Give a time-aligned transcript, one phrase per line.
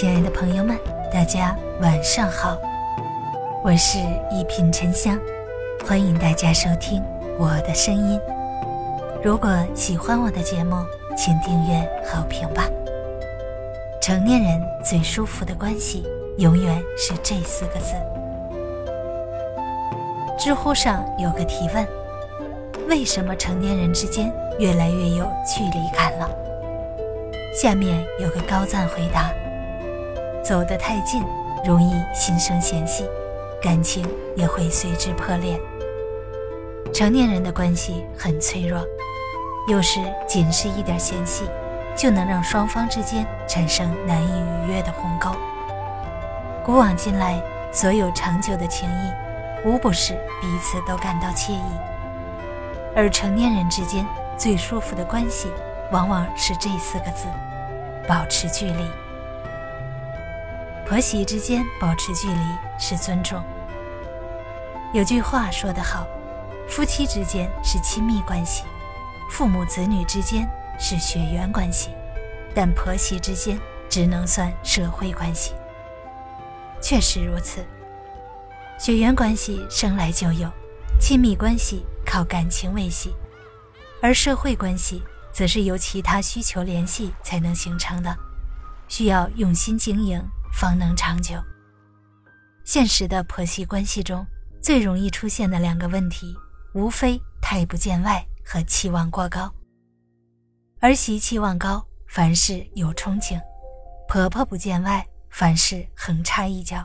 [0.00, 0.78] 亲爱的朋友们，
[1.12, 2.56] 大家晚上好，
[3.64, 3.98] 我是
[4.30, 5.18] 一品沉香，
[5.84, 7.02] 欢迎大家收听
[7.36, 8.20] 我的声音。
[9.24, 10.76] 如果喜欢我的节目，
[11.16, 12.62] 请订阅、好评吧。
[14.00, 16.06] 成年人最舒服的关系，
[16.36, 17.96] 永远是这四个字。
[20.38, 21.84] 知乎上有个提问：
[22.88, 26.30] 为什么成年人之间越来越有距离感了？
[27.52, 29.28] 下面有个高赞回答。
[30.48, 31.22] 走得太近，
[31.62, 33.04] 容易心生嫌隙，
[33.60, 34.02] 感情
[34.34, 35.60] 也会随之破裂。
[36.90, 38.82] 成年人的关系很脆弱，
[39.68, 41.44] 有时仅是一点嫌隙，
[41.94, 45.36] 就能让双方之间产生难以逾越的鸿沟。
[46.64, 47.38] 古往今来，
[47.70, 51.60] 所有长久的情谊，无不是彼此都感到惬意。
[52.96, 54.06] 而成年人之间
[54.38, 55.50] 最舒服的关系，
[55.92, 57.26] 往往是这四个字：
[58.08, 58.90] 保持距离。
[60.88, 62.40] 婆媳之间保持距离
[62.78, 63.44] 是尊重。
[64.94, 66.06] 有句话说得好，
[66.66, 68.64] 夫妻之间是亲密关系，
[69.28, 70.48] 父母子女之间
[70.80, 71.90] 是血缘关系，
[72.54, 75.52] 但婆媳之间只能算社会关系。
[76.80, 77.62] 确实如此，
[78.78, 80.50] 血缘关系生来就有，
[80.98, 83.14] 亲密关系靠感情维系，
[84.00, 85.02] 而社会关系
[85.34, 88.16] 则是由其他需求联系才能形成的，
[88.88, 90.26] 需要用心经营。
[90.52, 91.34] 方能长久。
[92.64, 94.26] 现实的婆媳关系中，
[94.60, 96.36] 最容易出现的两个问题，
[96.74, 99.52] 无非太不见外和期望过高。
[100.80, 103.40] 儿媳期望高，凡事有憧憬；
[104.06, 106.84] 婆婆不见外，凡事横插一脚，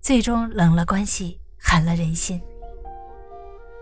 [0.00, 2.40] 最终冷了关系，寒了人心。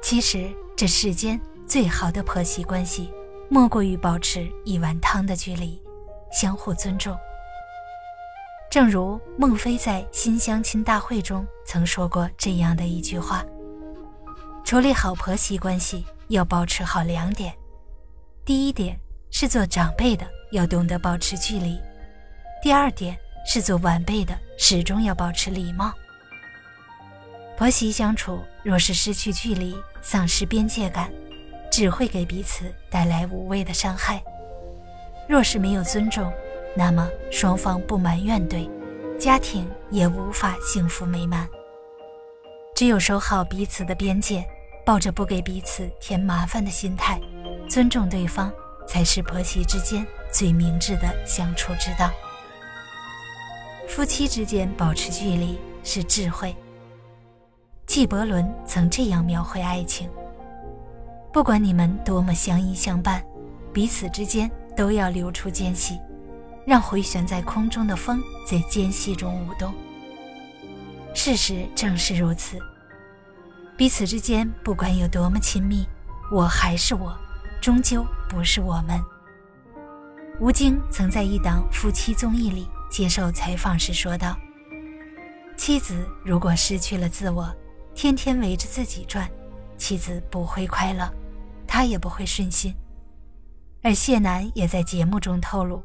[0.03, 3.13] 其实，这世间最好的婆媳关系，
[3.49, 5.83] 莫过于保持一碗汤的距离，
[6.33, 7.17] 相互尊重。
[8.75, 13.47] 正如孟非在新相亲大会中曾说过这样的一句话
[14.67, 17.55] ：“处理好婆媳关系，要保持好两点。
[18.45, 18.99] 第一点
[19.31, 21.77] 是做长辈的要懂得保持距离；
[22.61, 25.93] 第二点是做晚辈的始终要保持礼貌。
[27.57, 31.13] 婆媳相处若是失去距离，丧失边界感，
[31.71, 34.19] 只会给彼此带来无谓的伤害；
[35.29, 36.33] 若是没有尊重，
[36.77, 38.69] 那么双方不满怨怼，
[39.19, 41.49] 家庭也无法幸福美满。
[42.75, 44.45] 只有守好彼此的边界，
[44.85, 47.21] 抱着不给彼此添麻烦的心态，
[47.69, 48.53] 尊重对方，
[48.89, 52.11] 才是婆媳之间最明智的相处之道。
[53.89, 56.55] 夫妻之间保持距离是智慧。
[57.87, 60.11] 纪伯伦曾这样描绘爱情：
[61.33, 63.25] 不管你们多么相依相伴，
[63.73, 66.01] 彼此之间都要留出间隙。
[66.67, 69.75] 让回旋在空中的风在间隙中舞动。
[71.15, 72.59] 事实正是如此，
[73.77, 75.87] 彼此之间不管有多么亲密，
[76.33, 77.17] 我还是我，
[77.61, 79.01] 终究不是我们。
[80.41, 84.37] 吴京曾在一档夫妻综艺里接受采访时说道
[85.57, 87.55] ：“妻子如果失去了自我，
[87.95, 89.31] 天天围着自己转，
[89.77, 91.09] 妻子不会快乐，
[91.69, 92.75] 他也不会顺心。”
[93.81, 95.81] 而谢楠也在节目中透露。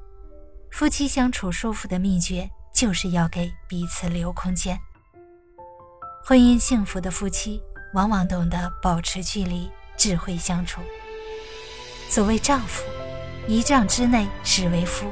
[0.71, 4.79] 夫妻相处舒服的秘诀，就是要给彼此留空间。
[6.23, 7.61] 婚姻幸福的夫妻，
[7.93, 10.81] 往往懂得保持距离，智慧相处。
[12.07, 12.83] 所谓丈夫，
[13.47, 15.07] 一丈之内是为夫。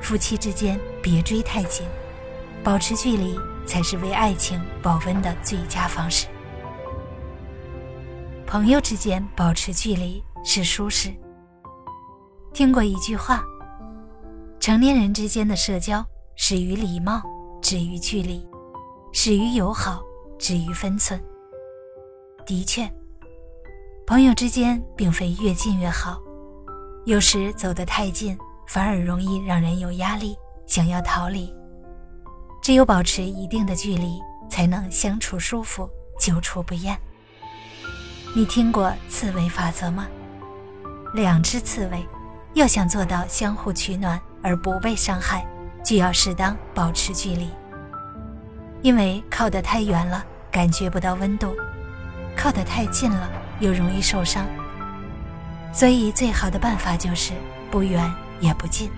[0.00, 1.86] 夫妻之间别追太紧，
[2.64, 6.26] 保持距离才是为爱情保温的最佳方式。
[8.46, 11.14] 朋友之间保持距离是舒适。
[12.52, 13.44] 听过一句话。
[14.66, 16.04] 成年人之间的社交
[16.34, 17.22] 始于礼貌，
[17.62, 18.44] 止于距离；
[19.12, 20.02] 始于友好，
[20.40, 21.22] 止于分寸。
[22.44, 22.92] 的确，
[24.08, 26.20] 朋友之间并非越近越好，
[27.04, 28.36] 有时走得太近，
[28.66, 30.36] 反而容易让人有压力，
[30.66, 31.54] 想要逃离。
[32.60, 34.20] 只有保持一定的距离，
[34.50, 35.88] 才能相处舒服，
[36.18, 36.98] 久处不厌。
[38.34, 40.08] 你听过刺猬法则吗？
[41.14, 42.04] 两只刺猬，
[42.54, 44.20] 要想做到相互取暖。
[44.46, 45.44] 而不被伤害，
[45.84, 47.50] 就要适当保持距离。
[48.80, 51.48] 因为靠得太远了，感觉不到温度；
[52.36, 53.28] 靠得太近了，
[53.58, 54.46] 又容易受伤。
[55.72, 57.32] 所以，最好的办法就是
[57.72, 58.08] 不远
[58.38, 58.88] 也不近。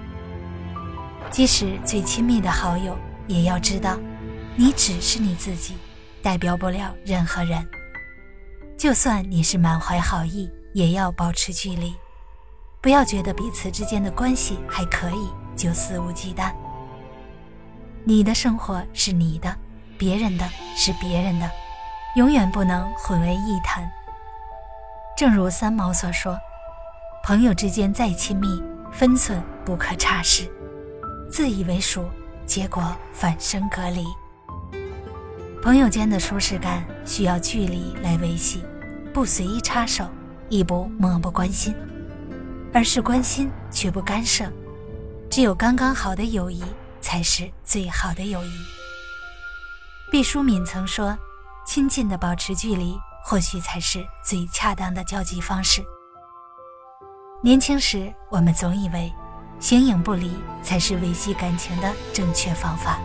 [1.30, 2.94] 即使最亲密的好友，
[3.26, 3.96] 也要知道，
[4.54, 5.78] 你只是你自己，
[6.22, 7.66] 代表不了任何人。
[8.76, 11.94] 就算你是满怀好意，也要保持距离。
[12.80, 15.28] 不要觉得彼此之间的关系还可以，
[15.58, 16.52] 就肆无忌惮。
[18.04, 19.54] 你的生活是你的，
[19.98, 21.50] 别人的是别人的，
[22.14, 23.86] 永远不能混为一谈。
[25.16, 26.38] 正如三毛所说
[27.24, 28.62] ：“朋友之间再亲密，
[28.92, 30.48] 分寸不可差失。
[31.30, 32.08] 自以为熟，
[32.46, 34.06] 结果反生隔离。
[35.60, 38.62] 朋友间的舒适感需要距离来维系，
[39.12, 40.06] 不随意插手，
[40.48, 41.74] 亦不漠不关心，
[42.72, 44.50] 而是关心却不干涉。
[45.30, 46.62] 只有刚刚好的友谊，
[47.00, 48.52] 才是最好的友谊。”
[50.10, 51.16] 毕淑敏曾说
[51.66, 55.84] ：“亲近的保持距离。”或许才是最恰当的交际方式。
[57.42, 59.12] 年轻时，我们总以为
[59.60, 60.32] 形影不离
[60.62, 62.98] 才是维系感情的正确方法。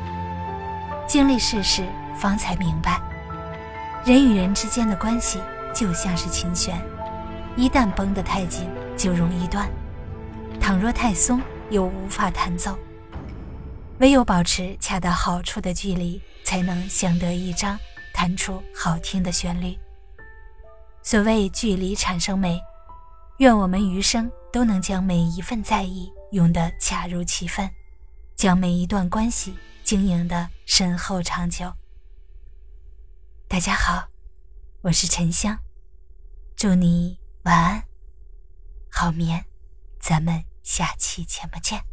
[1.06, 1.86] 经历世事，
[2.16, 3.02] 方才明白，
[4.06, 5.42] 人与人之间的关系
[5.75, 6.81] 就像是琴弦，
[7.58, 9.68] 一旦绷得太紧，就容易断；
[10.58, 12.77] 倘若太松，又无法弹奏。
[14.00, 17.80] 唯有保持恰到好处的距离，才能相得益彰，
[18.13, 19.77] 弹出好听的旋律。
[21.01, 22.60] 所谓距离产生美，
[23.38, 27.69] 愿我们余生都能将每一份在意用得恰如其分，
[28.36, 31.71] 将每一段关系经营的深厚长久。
[33.48, 34.07] 大家好，
[34.81, 35.57] 我是沉香，
[36.56, 37.83] 祝你晚安，
[38.89, 39.45] 好眠，
[40.00, 41.93] 咱们下期节目见。